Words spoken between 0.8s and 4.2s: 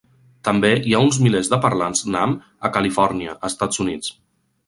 hi ha uns milers de parlants mam a Califòrnia, Estats Units.